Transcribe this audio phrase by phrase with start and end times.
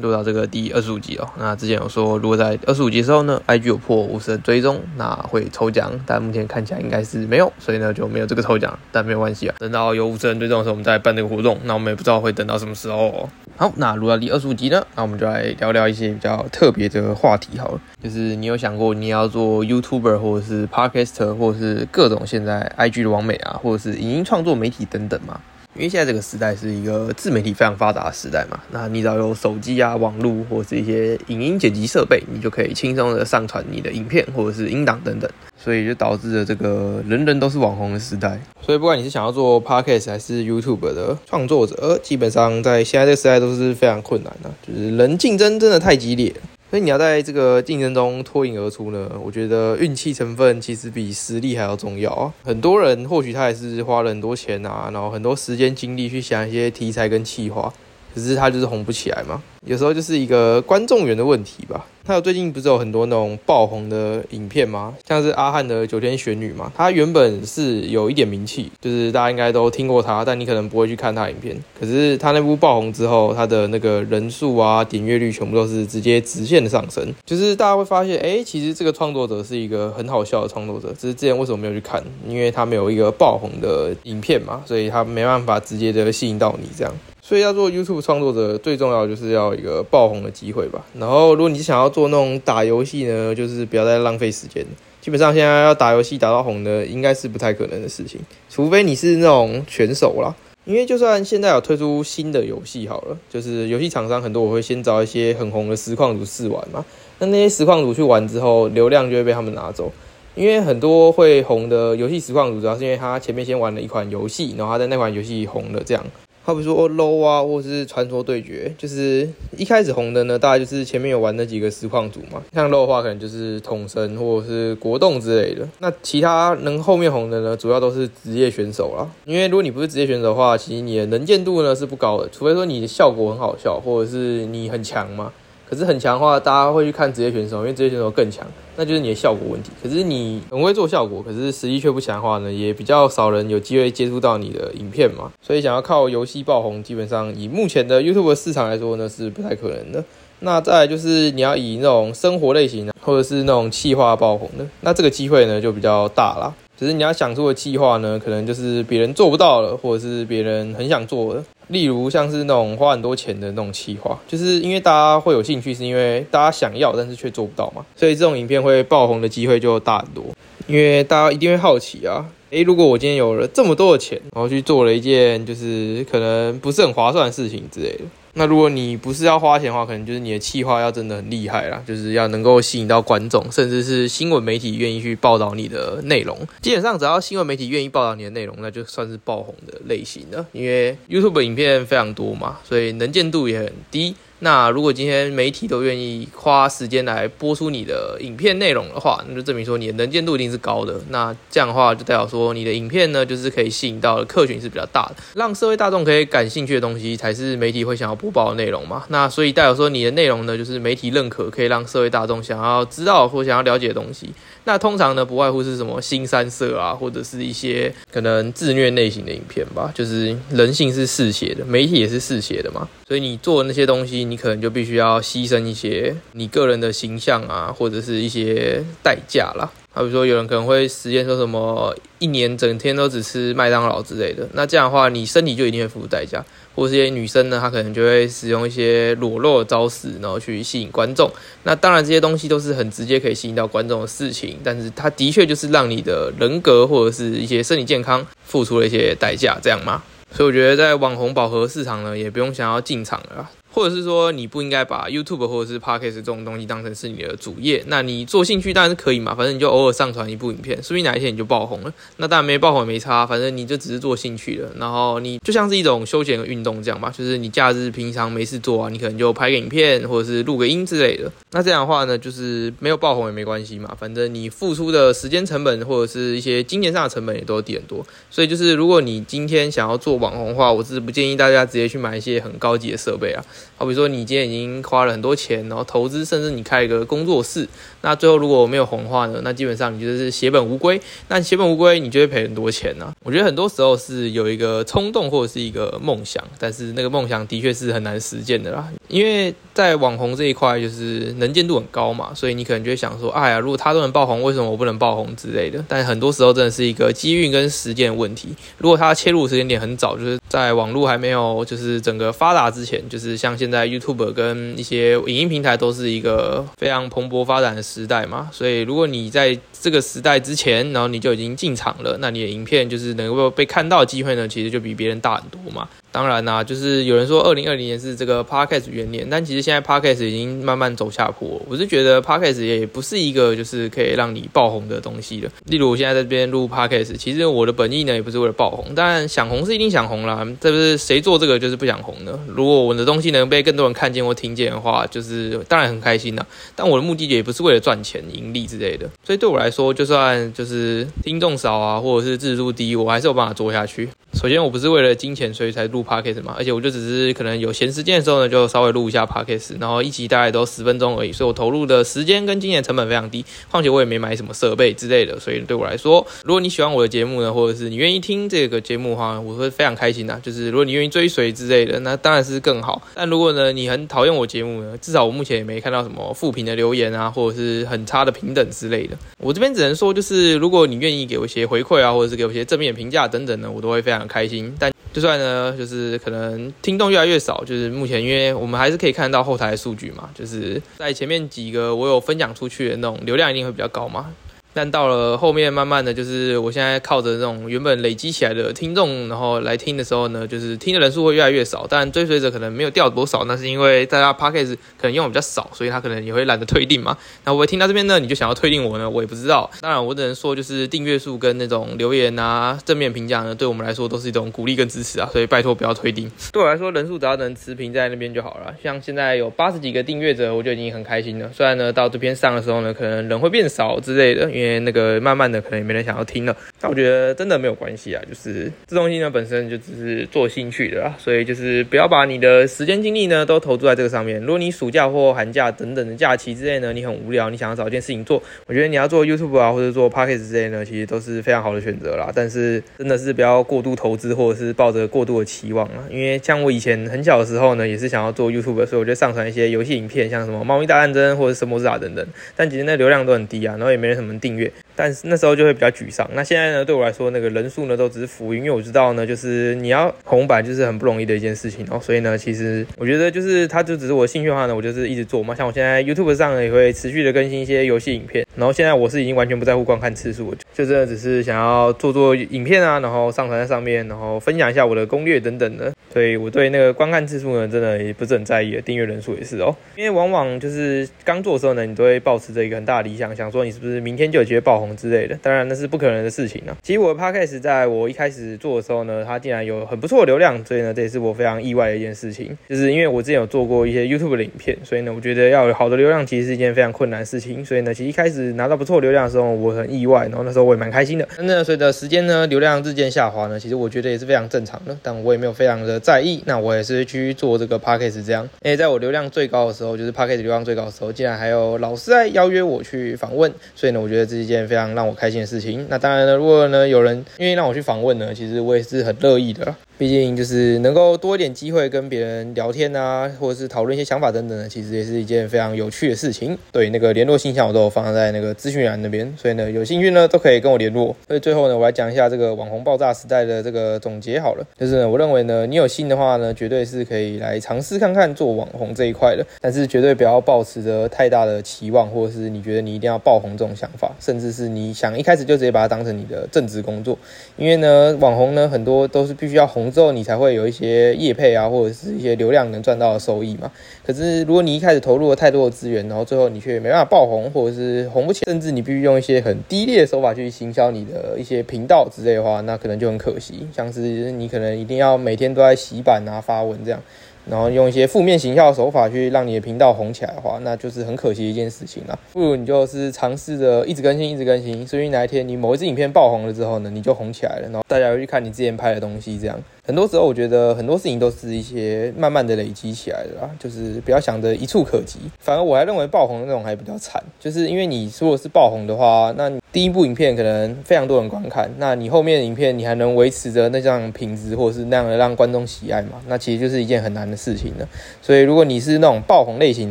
[0.00, 1.28] 录到这个第二十五集哦。
[1.38, 5.92] 那之前有说，如果在二十五集的时候呢，IG 有破五十的追踪，那会抽奖。
[6.06, 8.78] 但目前看起来应该是没有，所以呢就没有这个抽奖。
[8.90, 11.58] 但没有关系啊，等到有五十人追踪的时候，我们再办这个活动。
[11.64, 13.28] 那我们也不知道会等到什么时候。
[13.58, 17.80] 好，那录到第二十五集呢，那我们就来聊聊一些比较特别的话题好了。
[18.02, 25.38] 就是你有想过你要做 YouTuber 或者是 Podcaster 或者是各种现在 IG 的网美啊，或者是影音创作媒体等等吗？
[25.74, 38.38] 因为现在这个时代是一个自媒体非常发达的时代嘛，那你只要有手机啊、网络或者是一些影音剪辑设备，你就可以轻松的上传你的影片或者是音档等等，所以就导致了这个人人都是网红的时代。
[38.60, 46.32] 所以不管你是想要做 podcast 还是 YouTube 的创作者，基本上在现在这个时代都是非常困难的，就是人竞争真的太激烈。
[46.72, 49.06] 所以你要在这个竞争中脱颖而出呢？
[49.22, 52.32] 我觉得运气成分其实比实力还要重要啊！
[52.42, 57.70] 很多人或许他也是花了很多钱啊，然后很多时间精力去想一些题材跟企划。
[58.14, 61.86] 可是他就是红不起来嘛，有时候就是一个观众缘的问题吧。
[62.04, 64.92] 他有最近不是有很多那种爆红的影片吗？
[65.06, 71.56] 像是阿汉的九天玄女嘛，他原本是有一点名气，就是大家应该都听过他，但你可能不会去看他影片。
[71.78, 77.14] 可是他那部爆红之后，他的那个人数啊、点阅率全部都是直接直线的上升。
[77.24, 82.02] 就是大家会发现，哎，其实这个创作者是一个很好笑的创作者，只是之前为什么没有去看？
[82.26, 86.92] 因为他没有一个爆红的影片嘛，所以他没办法直接的吸引到你这样。
[87.32, 90.84] 所以要做 YouTube 创作者，最重要就是要一个爆红的机会吧。
[90.98, 94.62] 然后，如果你想要做那种打游戏呢，就是不要再浪费时间。
[95.00, 100.36] 基本上现在要打游戏打到红的，应该是不太可能的事情，除非你是那种选手啦。
[100.66, 106.84] 因为就算现在有推出新的游戏好了，就是游戏厂商很多，我会先找一些很红的实况组试玩嘛。
[107.18, 109.90] 那那些实况组去玩之后，流量就会被他们拿走。
[110.34, 116.04] 因为很多会红的游戏实况组，主要是因为他前面先玩了一款游戏，然后他在那款游戏红了这样。
[116.44, 122.42] 好比说 low 啊，或者是传说对决，就是一开始红的呢，大概就是前面有玩那几个实况组嘛。
[122.52, 125.68] 像 low 的话，可能就是统神或者是国栋之类的。
[125.78, 129.08] 那其他能后面红的呢，主要都是职业选手啦。
[129.24, 135.32] 因为如果你不是职业选手的话，其实你的能见度呢是不高的，除非说你的效果很好笑，或者是你很强嘛。
[135.72, 138.46] 可是很强的话，大家会去看职业选手，因为职业选手更强，
[138.76, 139.70] 那就是你的效果问题。
[139.82, 145.32] 可是你很会做效果，可是实力却不强的话呢，也比较少人有机会接触到你的影片嘛。
[145.40, 150.04] 所以想要靠游戏爆红，基本上以目前的 YouTube 市场来说呢，是不太可能的。
[150.40, 156.52] 那再就是你要以那种生活类型的，或者是那种气化爆红的，那这个机会呢就比较大啦。
[156.78, 161.42] 只是你要想出的计划呢，可能就是别人做不到了，或者是别人很想做的。
[161.72, 167.84] 例如像是那种花很多钱的那种企划，就是因为大家会有兴趣，是因为大家想要，但是却做不到嘛。
[167.96, 170.24] 所以这种影片会爆红的机会就大很多，
[170.66, 172.26] 因为大家一定会好奇啊。
[172.52, 178.04] 诶，如果我今天有了这么多的钱，然后去做了一件就是可能不是很划算的事情之类的。
[178.34, 186.38] 那如果你不是要花钱的话，可能就是你的企划要真的很厉害啦，就是要能够吸引到观众，甚至是新闻媒体愿意去报道你的内容。
[186.60, 190.46] 基本上只要新闻媒体愿意报道你的内容，那就算是爆红的类型了。
[190.52, 194.14] 因为 YouTube 影片非常多嘛，所以能见度也很低。
[194.44, 201.00] 那如果今天媒体都愿意花时间来播出你的影片内容的话，那就证明说你的能见度一定是高的。
[201.10, 209.04] 那这样的话就代表说你的影片呢，就是可以吸引到的客群是比较大的，让社会大众可以感兴趣的东西才是媒体会想要播报的内容嘛。
[209.10, 214.28] 那所以代表说你的内容呢，就是媒体认可，可以让社会大众想要知道或想要了解的东西。
[214.64, 219.90] 那通常呢，不外乎是什么新三色啊，或者是一些可能自虐类型的影片吧。
[219.94, 222.88] 就是人性是嗜血的，媒体也是嗜血的嘛。
[223.08, 229.70] 所以你做那些东西，你可能就必须要牺牲一些你个人的形象啊，或者是一些代价啦。
[229.94, 236.42] 好比说，有人可能会实验说什么一年整天都只吃麦当劳之类的，那这样的话，你身体就一定会付出代价。
[236.74, 241.30] 或是一些女生呢，她可能就会使用一些裸露的招式，然后去吸引观众。
[241.64, 250.02] 那当然，这些东西都是很直接可以吸引到观众的事情，但是它的确就是让你的人格或者是一些身体健康付出了一些代价，这样吗？
[250.30, 253.50] 所以我觉得在网红饱和市场呢，也不用想要进场了。
[253.72, 261.92] 或者是说你不应该把 YouTube 或者是 Podcast 这种东西当成是你的主业，那你做兴趣当然是可以嘛，反正你就偶尔上传一部影片，说不定哪一天你就爆红了。
[262.18, 271.32] 那当然没爆红也没差，反正你就只是做兴趣的，然后你就像是一种休闲的运动这样吧，就是你假日平常没事做啊，你可能就拍个影片或者是录个音之类的。
[271.52, 278.04] 那这样的话呢，就是没有爆红也没关系嘛，反正你付出的时间成本或者是一些金钱上的成本也都低很多。
[278.30, 283.44] 所以就是如果你今天想要做网红的话，我是不建议大家直接去买一些很高级的设备啊。
[283.76, 287.66] 好比说你今天已经花了很多钱，然后投资，甚至你开一个工作室，
[288.02, 291.00] 那最后如果没有红的话呢，那基本上你就是血本无归。
[291.28, 293.12] 那血本无归，你就会赔很多钱呢。
[293.24, 298.88] 我觉得很多时候是有一个冲动或者是一个梦想，但是那个梦想的确是很难实践的啦。
[299.08, 305.84] 因为在网红这一块，就是能见度很高嘛，所以你可能就会想说，哎呀，如果他都能爆红，为什么我不能爆红之类的？
[305.88, 308.54] 但很多时候真的是一个机遇跟实践问题。
[308.78, 325.88] 如果他切入时间点很早，就是在网络还没有就是整个发达之前，就是像现在 YouTube 跟一些影音平台都是一个非常蓬勃发展的时代嘛，所以如果你在这个时代之前，然后你就已经进场了，那你的影片就是能够被看到的机会呢，其实就比别人大很多嘛。
[326.12, 331.60] 当然啦，就是有人说二零二零年是这个 podcast 元年，但其实现在 podcast 已经慢慢走下坡。
[331.66, 335.50] 我是觉得 podcast 也不是一个就是可以让你爆红的东西了。
[335.66, 340.46] 例如我现在在这边录 podcast，其实我的本意呢也不是为了爆红，当然想红是一定想红啦。
[340.60, 342.38] 这不是谁做这个就是不想红呢？
[342.46, 346.46] 如果我的东西能被更多人看见或听见的话，就是当然很开心啦。
[346.76, 349.08] 但我的目的也不是为了赚钱、盈利之类的。
[349.24, 354.10] 所以对我来说，就算就是听众少啊，或者是字数低，我还是有办法做下去。
[354.42, 363.44] 首先，我不是为了金钱所以才录 podcast 嘛，而且我就只是可能有闲时间的时候呢，就稍微录一下 podcast，然后一集大概都十分钟而已，所以我投入的时间跟金钱成本非常低。
[363.70, 370.36] 况且我也没买什么设备之类的，所以对我来说，如果你喜欢我的节目呢，或者是你愿意听这个节目的话，我会非常开心的。
[370.42, 373.00] 就是如果你愿意追随之类的，那当然是更好。
[373.14, 379.16] 但如果呢，你很讨厌我节目呢，至少我目前也没看到什么负评的留言啊，或者是很差的平等之类的。
[379.38, 384.74] 我这边只能说，就是如果你愿意给我一些回馈啊，或者是给我一些正面评价等等呢，我都会非常开心。
[384.78, 394.32] 但就算呢，就是可能听众越来越少，就是目前，因为我们还是可以看到后台的数据嘛，就是在前面几个我有分享出去的那种流量一定会比较高嘛。
[394.74, 401.86] 但到了后面，慢慢的就是我现在靠着这种原本累积起来的听众，然后来听的时候呢，就是听的人数会越来越少。
[401.88, 407.16] 但追随者可能没有掉多少，那是因为大家 p a c k a g e 可能用的比较少，所以他可能也会懒得退订嘛。
[407.44, 409.70] 那我听到这边呢，你就想要退订我呢，我也不知道。
[409.80, 415.28] 当然，我只能说就是订阅数跟那种留言啊、正面评价呢，对我们来说都是一种鼓励跟支持啊。
[415.32, 416.30] 所以拜托不要退订。
[416.52, 418.74] 对我来说，人数只要能持平在那边就好了。
[418.82, 421.50] 像现在有八十几个订阅者，我就已经很开心了。
[421.52, 425.52] 虽然呢，到这边上的时候呢，可能人会变少之类的，因为因为那个慢慢。
[425.52, 434.40] 的可能也没人想要听了，但我觉得真的没有关系啊，就是这东西呢本身就只是做兴趣的啦，所以就是不要把你的时间精力呢都投注在这个上面。
[434.40, 442.32] 如果你暑假或寒假等等的假期之类呢，你很无聊，你想要找一件事情做，我觉得你要做 YouTube 啊或者做 Podcast 之类呢，其实都是非常好的选择啦。
[442.34, 452.26] 但是真的是不要过度投资或者是抱着过度的期望啊，因为像我以前很小的时候呢，也是想要做 YouTube，所以我就上传一些游戏影片，像什么猫咪大战争或者神魔之塔等等，
[452.56, 456.28] 但其实那流量都很低啊，然后也没人什么订音乐但是那时候就会比较沮丧。
[456.34, 461.98] 那现在呢，对我来说，那个人数呢都只是浮云，因为我知道呢，就是你要红版就是很不容易的一件事情哦。
[462.00, 465.54] 所以呢，其实我觉得就是它就只是我兴趣的话呢，我就是一直做嘛。
[465.54, 468.46] 像我现在 YouTube 上也会持续的更新一些游戏影片。
[468.54, 475.90] 然后现在我是已经完全不在乎观看次数，就真的只是想要做做影片啊，然后上传在上面，然后分享一下我的攻略等等的。
[476.12, 479.74] 所以我对那个观看次数呢，真的也不是很在意，订阅人数也是哦。
[479.96, 485.36] 因为往往就是刚做的时候呢，你都会保持着一个很大的理想，想说你是不是明天就有机会爆红之类的。
[485.42, 486.76] 当然那是不可能的事情呢。
[486.82, 492.56] 其实我的 podcast 在我一开始做的时候呢，它竟然有很不错的流量，所以呢这也是我非常意外的一件事情。
[492.68, 497.64] 就是因为我之前有做过一些 YouTube 的影片，所以呢我觉得要有好的流量其实是一件非常困难的事情。
[497.64, 501.26] 所以呢其实一开始拿到不错流量的时候，我很意外，然后那时候我也蛮开心的。
[501.38, 505.92] 那随着时间呢流量日渐下滑呢，其实我觉得也是非常正常的，但我也没有非常的。
[506.02, 510.42] 在意，那我也是去做这个 p a c k a g e 这样，因为在我流量最高的时候，就是 p a c k a g e
[510.42, 515.86] 流量最高的时候，竟然还有老师在邀约我去访问，所以呢，我觉得这是一件非常让我开心的事情。
[515.90, 519.74] 那当然呢，如果呢有人愿意让我去访问呢，其实我也是很乐意的。
[520.02, 526.58] 毕竟就是能够多一点机会跟别人聊天啊，或者是讨论一些想法等等的，其实也是一件非常有趣的事情。
[526.72, 531.14] 对，那个联络信箱我都有放在那个资讯栏那边，所以呢，有兴趣呢都可以跟我联络。
[531.28, 534.66] 所以最后呢，我来讲一下这个网红爆炸时代的这个总结好了。
[534.76, 539.46] 就是呢，我认为呢，你有心的话呢，绝对是可以来尝试看看做网红这一块的。
[539.60, 547.16] 但是绝对不要抱持着太大的期望，或者是你觉得你一定要爆红这种想法，甚至是你想一开始就直接把它当成你的正职工作。
[547.56, 549.91] 因为呢，网红呢很多都是必须要红。
[549.92, 553.70] 之后你才会有一些业配啊，或者是一些流量能赚到的收益嘛。
[554.04, 563.68] 可是如果你一开始投入了太多的资源，然后最后你却没办法爆红，或者是红不起，甚至你必须用一些很低劣的手法去行销你的一些频道之类的话，那可能就很可惜。
[563.72, 564.00] 像是
[564.32, 567.00] 你可能一定要每天都在洗版啊、发文这样。
[567.44, 572.16] 然后用一些负面行销的手法去让你的频道红起来的话，那就是很可惜的一件事情了。
[572.32, 579.60] 不如你就是尝试着一直更新，一直更新，所以哪一天你某一支影片爆红了之后呢，你就红起来了，然后大家会去看你之前拍的东西，这样。
[579.84, 585.18] 很多时候我觉得很多事情都是一些慢慢的累积起来的啦，就是不要想着一触可及。
[585.40, 596.22] 反而我还认为爆红的那种还比较惨，就是因为你如果是爆红的话，那第一部影片可能非常多人观看，那你后面的影片你还能维持着那样品质，或者是那样的让观众喜爱嘛？
[596.28, 597.88] 那其实就是一件很难的事情了。
[598.20, 599.90] 所以如果你是那种爆红类型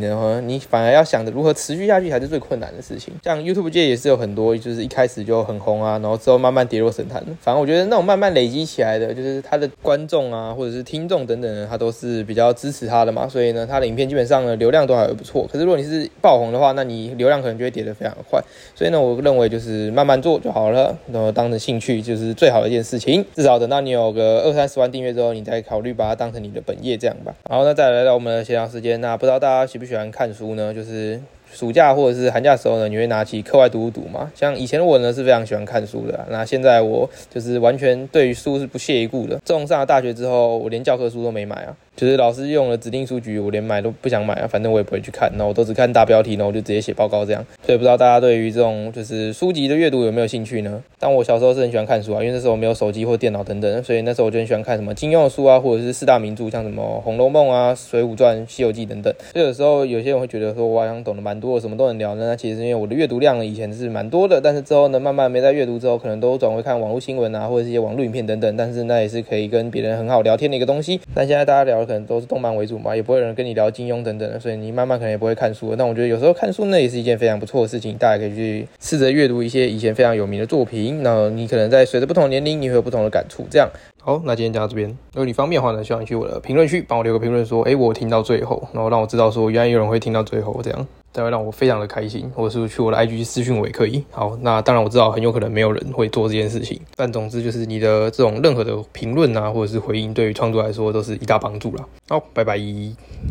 [0.00, 3.12] 的话，你反而要想着如何持续下去才是最困难的事情。
[3.22, 7.22] 像 YouTube 界也是有很多，就是一开始就很红啊，然后之后慢慢跌落神坛。
[7.42, 13.28] 反正我觉得那种慢慢累积起来的，就是它的观众啊，或者是听众等等的，他都是比较支持他的嘛。
[13.28, 15.46] 所以呢，他的影片基本上呢流量都还不错。
[15.50, 18.40] 可是如果你是爆红的话，那你流量可能就会跌得非常快。
[18.74, 23.24] 所以呢，我认为就是慢慢做就好了，然后当成兴趣就是最好的一件事情。
[23.34, 27.34] 至少等到你有个二三十万订阅之后，你再考虑把它当成你的本业这样吧。
[27.50, 30.72] 然后呢，再来到我们的闲聊时间，那不知道大家喜不喜欢看书呢？
[30.72, 31.20] 就是。
[31.52, 34.30] 暑假或者是寒假时候呢，你会拿起课外读读吗？
[34.34, 36.26] 像以前的我呢，是非常喜欢看书的。
[36.30, 39.36] 那现在我就是完全对于书是不屑一顾的。
[39.44, 41.76] 自从上了大学之后，我连教科书都没买啊。
[41.94, 47.44] 就是老师用了指定书局，我连买都不想买啊，反正我也不会去看，那我都只看大标题，呢，我就直接写报告这样。
[47.62, 50.82] 所以不知道大家对于这种就是书籍的阅读有没有兴趣呢？
[50.98, 59.12] 但我小时候是很喜欢看书啊，因为那时候没有手机或电脑等等，所以那时候我就很喜欢看什么金庸的书啊，或者是四大名著，像什么《红楼梦》啊、《水浒传》、《西游记》等等。
[59.32, 62.26] 所以有时候有些人会觉得说，我好像懂得蛮多，什么都能聊呢。
[62.26, 68.56] 那其实是因为我的阅读量以前是蛮多的，但是之后呢，慢慢没在阅读之后，可能都转为看网络新闻啊，或者是一些网络影片等等。
[68.56, 71.00] 但是那也是可以跟别人很好聊天的一个东西。
[71.14, 75.74] 但现在大家聊可能都是动漫为主嘛，也不会有人跟你聊金庸等等的，所以你慢慢可能也不会看书。
[75.76, 81.02] 但我觉得有时候看书那也是一件非常不错的事情，大家可以去试着阅读一些以前非常有名的作品。
[81.02, 83.44] 那你可能在随着不同年龄，你会有不同的感触。
[83.50, 83.68] 这样
[84.04, 84.88] 好，那今天讲到这边。
[84.88, 92.28] 如果你方便的话呢，希望你去我的评论区帮我留个评论，说，哎，我听到最后，然后让我知道说，原来有人会听到最后，这样，这会让我非常的开心。
[92.34, 94.04] 或者是去我的 IG 私讯我也可以。
[94.10, 101.84] 好，那当然我知道很有可能没有人会做这件事情，但总之就是你的这种任何的评论啊，或者是回应，对于创作来说都是一大帮助啦。
[102.08, 102.58] 好，拜拜。